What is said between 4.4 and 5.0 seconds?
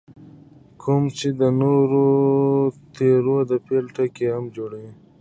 جوړوي.